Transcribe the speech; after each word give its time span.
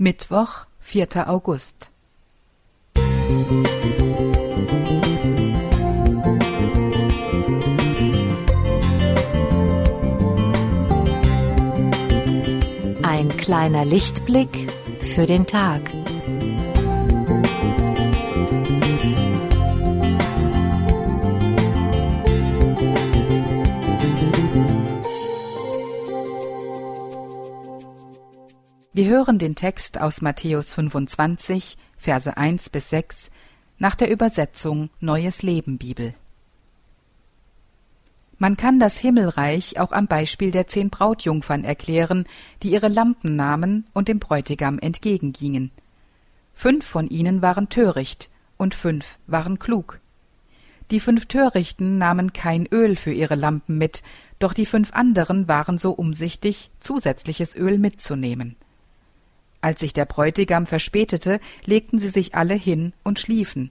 Mittwoch, 0.00 0.66
4. 0.78 1.28
August. 1.28 1.90
Ein 13.02 13.28
kleiner 13.36 13.84
Lichtblick 13.84 14.70
für 15.00 15.26
den 15.26 15.48
Tag. 15.48 15.80
Wir 28.98 29.06
hören 29.06 29.38
den 29.38 29.54
Text 29.54 30.00
aus 30.00 30.22
Matthäus 30.22 30.74
25, 30.74 31.78
Verse 31.96 32.36
1 32.36 32.70
bis 32.70 32.90
6 32.90 33.30
nach 33.78 33.94
der 33.94 34.10
Übersetzung 34.10 34.90
Neues 34.98 35.42
Leben 35.42 35.78
Bibel. 35.78 36.14
Man 38.38 38.56
kann 38.56 38.80
das 38.80 38.98
Himmelreich 38.98 39.78
auch 39.78 39.92
am 39.92 40.08
Beispiel 40.08 40.50
der 40.50 40.66
zehn 40.66 40.90
Brautjungfern 40.90 41.62
erklären, 41.62 42.24
die 42.64 42.72
ihre 42.72 42.88
Lampen 42.88 43.36
nahmen 43.36 43.86
und 43.94 44.08
dem 44.08 44.18
Bräutigam 44.18 44.80
entgegengingen. 44.80 45.70
Fünf 46.52 46.84
von 46.84 47.06
ihnen 47.06 47.40
waren 47.40 47.68
töricht 47.68 48.28
und 48.56 48.74
fünf 48.74 49.20
waren 49.28 49.60
klug. 49.60 50.00
Die 50.90 50.98
fünf 50.98 51.26
Törichten 51.26 51.98
nahmen 51.98 52.32
kein 52.32 52.66
Öl 52.66 52.96
für 52.96 53.12
ihre 53.12 53.36
Lampen 53.36 53.78
mit, 53.78 54.02
doch 54.40 54.52
die 54.52 54.66
fünf 54.66 54.92
anderen 54.92 55.46
waren 55.46 55.78
so 55.78 55.92
umsichtig, 55.92 56.72
zusätzliches 56.80 57.54
Öl 57.54 57.78
mitzunehmen. 57.78 58.56
Als 59.60 59.80
sich 59.80 59.92
der 59.92 60.04
Bräutigam 60.04 60.66
verspätete, 60.66 61.40
legten 61.64 61.98
sie 61.98 62.08
sich 62.08 62.34
alle 62.34 62.54
hin 62.54 62.92
und 63.02 63.18
schliefen. 63.18 63.70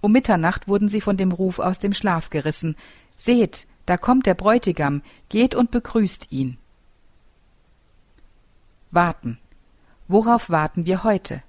Um 0.00 0.12
Mitternacht 0.12 0.68
wurden 0.68 0.88
sie 0.88 1.00
von 1.00 1.16
dem 1.16 1.32
Ruf 1.32 1.58
aus 1.58 1.78
dem 1.78 1.94
Schlaf 1.94 2.30
gerissen. 2.30 2.76
Seht, 3.16 3.66
da 3.86 3.96
kommt 3.96 4.26
der 4.26 4.34
Bräutigam, 4.34 5.02
geht 5.28 5.54
und 5.54 5.70
begrüßt 5.70 6.30
ihn. 6.30 6.58
Warten. 8.90 9.38
Worauf 10.08 10.50
warten 10.50 10.86
wir 10.86 11.04
heute? 11.04 11.42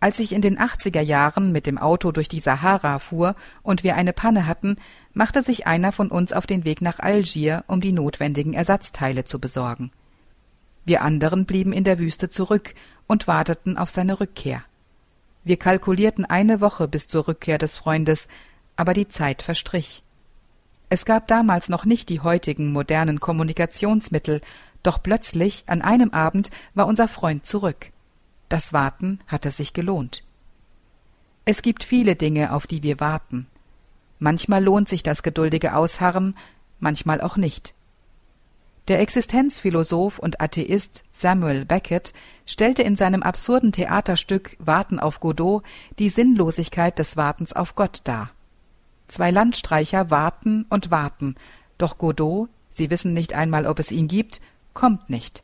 Als 0.00 0.18
ich 0.18 0.32
in 0.32 0.42
den 0.42 0.58
80er 0.58 1.00
Jahren 1.00 1.52
mit 1.52 1.66
dem 1.66 1.78
Auto 1.78 2.12
durch 2.12 2.28
die 2.28 2.40
Sahara 2.40 2.98
fuhr 2.98 3.34
und 3.62 3.82
wir 3.82 3.96
eine 3.96 4.12
Panne 4.12 4.46
hatten, 4.46 4.76
machte 5.14 5.42
sich 5.42 5.66
einer 5.66 5.90
von 5.90 6.10
uns 6.10 6.32
auf 6.32 6.46
den 6.46 6.64
Weg 6.64 6.82
nach 6.82 6.98
Algier, 7.00 7.64
um 7.66 7.80
die 7.80 7.92
notwendigen 7.92 8.52
Ersatzteile 8.52 9.24
zu 9.24 9.38
besorgen. 9.38 9.90
Wir 10.86 11.02
anderen 11.02 11.44
blieben 11.44 11.72
in 11.72 11.84
der 11.84 11.98
Wüste 11.98 12.30
zurück 12.30 12.74
und 13.06 13.26
warteten 13.26 13.76
auf 13.76 13.90
seine 13.90 14.20
Rückkehr. 14.20 14.62
Wir 15.44 15.58
kalkulierten 15.58 16.24
eine 16.24 16.60
Woche 16.60 16.88
bis 16.88 17.08
zur 17.08 17.28
Rückkehr 17.28 17.58
des 17.58 17.76
Freundes, 17.76 18.28
aber 18.76 18.94
die 18.94 19.08
Zeit 19.08 19.42
verstrich. 19.42 20.02
Es 20.88 21.04
gab 21.04 21.26
damals 21.26 21.68
noch 21.68 21.84
nicht 21.84 22.08
die 22.08 22.20
heutigen 22.20 22.72
modernen 22.72 23.18
Kommunikationsmittel, 23.18 24.40
doch 24.84 25.02
plötzlich 25.02 25.64
an 25.66 25.82
einem 25.82 26.10
Abend 26.10 26.50
war 26.74 26.86
unser 26.86 27.08
Freund 27.08 27.44
zurück. 27.44 27.90
Das 28.48 28.72
Warten 28.72 29.18
hatte 29.26 29.50
sich 29.50 29.72
gelohnt. 29.72 30.22
Es 31.44 31.62
gibt 31.62 31.82
viele 31.82 32.14
Dinge, 32.14 32.52
auf 32.52 32.68
die 32.68 32.84
wir 32.84 33.00
warten. 33.00 33.48
Manchmal 34.20 34.62
lohnt 34.62 34.88
sich 34.88 35.02
das 35.02 35.24
geduldige 35.24 35.74
Ausharren, 35.74 36.36
manchmal 36.78 37.20
auch 37.20 37.36
nicht. 37.36 37.74
Der 38.88 39.00
Existenzphilosoph 39.00 40.20
und 40.20 40.40
Atheist 40.40 41.02
Samuel 41.12 41.64
Beckett 41.64 42.12
stellte 42.46 42.82
in 42.82 42.94
seinem 42.94 43.24
absurden 43.24 43.72
Theaterstück 43.72 44.56
Warten 44.60 45.00
auf 45.00 45.18
Godot 45.18 45.64
die 45.98 46.08
Sinnlosigkeit 46.08 46.96
des 46.98 47.16
Wartens 47.16 47.52
auf 47.52 47.74
Gott 47.74 48.02
dar. 48.04 48.30
Zwei 49.08 49.32
Landstreicher 49.32 50.10
warten 50.10 50.66
und 50.68 50.92
warten, 50.92 51.34
doch 51.78 51.98
Godot, 51.98 52.48
sie 52.70 52.90
wissen 52.90 53.12
nicht 53.12 53.34
einmal, 53.34 53.66
ob 53.66 53.80
es 53.80 53.90
ihn 53.90 54.06
gibt, 54.06 54.40
kommt 54.72 55.10
nicht. 55.10 55.42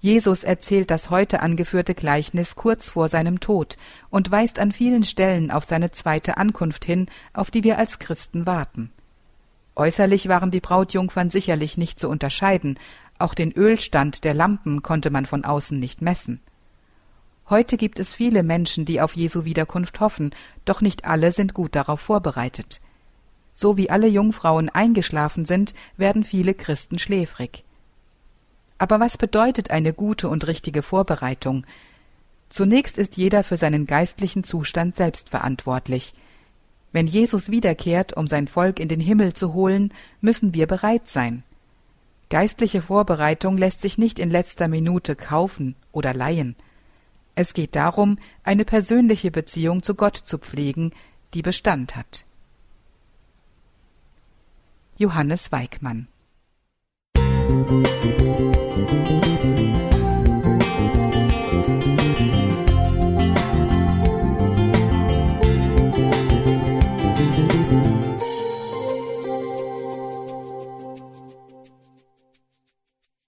Jesus 0.00 0.44
erzählt 0.44 0.90
das 0.90 1.08
heute 1.08 1.40
angeführte 1.40 1.94
Gleichnis 1.94 2.56
kurz 2.56 2.90
vor 2.90 3.08
seinem 3.08 3.40
Tod 3.40 3.78
und 4.10 4.30
weist 4.30 4.58
an 4.58 4.72
vielen 4.72 5.04
Stellen 5.04 5.50
auf 5.50 5.64
seine 5.64 5.92
zweite 5.92 6.36
Ankunft 6.36 6.84
hin, 6.84 7.06
auf 7.32 7.50
die 7.50 7.64
wir 7.64 7.78
als 7.78 7.98
Christen 7.98 8.44
warten. 8.44 8.92
Äußerlich 9.76 10.28
waren 10.28 10.50
die 10.50 10.60
Brautjungfern 10.60 11.30
sicherlich 11.30 11.76
nicht 11.76 11.98
zu 11.98 12.08
unterscheiden, 12.08 12.78
auch 13.18 13.34
den 13.34 13.52
Ölstand 13.52 14.24
der 14.24 14.34
Lampen 14.34 14.82
konnte 14.82 15.10
man 15.10 15.26
von 15.26 15.44
außen 15.44 15.78
nicht 15.78 16.02
messen. 16.02 16.40
Heute 17.50 17.76
gibt 17.76 17.98
es 17.98 18.14
viele 18.14 18.42
Menschen, 18.42 18.84
die 18.84 19.00
auf 19.00 19.14
Jesu 19.16 19.44
Wiederkunft 19.44 20.00
hoffen, 20.00 20.34
doch 20.64 20.80
nicht 20.80 21.04
alle 21.04 21.30
sind 21.30 21.54
gut 21.54 21.74
darauf 21.74 22.00
vorbereitet. 22.00 22.80
So 23.52 23.76
wie 23.76 23.90
alle 23.90 24.08
Jungfrauen 24.08 24.68
eingeschlafen 24.68 25.44
sind, 25.44 25.74
werden 25.96 26.24
viele 26.24 26.54
Christen 26.54 26.98
schläfrig. 26.98 27.64
Aber 28.78 28.98
was 28.98 29.18
bedeutet 29.18 29.70
eine 29.70 29.92
gute 29.92 30.28
und 30.28 30.46
richtige 30.46 30.82
Vorbereitung? 30.82 31.64
Zunächst 32.48 32.98
ist 32.98 33.16
jeder 33.16 33.44
für 33.44 33.56
seinen 33.56 33.86
geistlichen 33.86 34.42
Zustand 34.42 34.96
selbst 34.96 35.28
verantwortlich. 35.28 36.14
Wenn 36.94 37.08
Jesus 37.08 37.50
wiederkehrt, 37.50 38.16
um 38.16 38.28
sein 38.28 38.46
Volk 38.46 38.78
in 38.78 38.86
den 38.86 39.00
Himmel 39.00 39.32
zu 39.32 39.52
holen, 39.52 39.92
müssen 40.20 40.54
wir 40.54 40.68
bereit 40.68 41.08
sein. 41.08 41.42
Geistliche 42.30 42.82
Vorbereitung 42.82 43.58
lässt 43.58 43.80
sich 43.80 43.98
nicht 43.98 44.20
in 44.20 44.30
letzter 44.30 44.68
Minute 44.68 45.16
kaufen 45.16 45.74
oder 45.90 46.14
leihen. 46.14 46.54
Es 47.34 47.52
geht 47.52 47.74
darum, 47.74 48.16
eine 48.44 48.64
persönliche 48.64 49.32
Beziehung 49.32 49.82
zu 49.82 49.96
Gott 49.96 50.16
zu 50.16 50.38
pflegen, 50.38 50.92
die 51.34 51.42
Bestand 51.42 51.96
hat. 51.96 52.24
Johannes 54.96 55.50
Weigmann 55.50 56.06
Musik 57.48 58.14